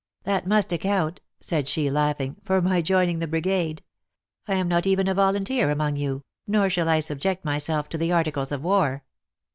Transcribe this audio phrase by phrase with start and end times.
[0.23, 3.83] That must ac count," said she, laughing," for my joining the brig ade.
[4.47, 8.11] I am not even a volunteer among you; nor shall I subject myself to the
[8.11, 9.03] articles of war."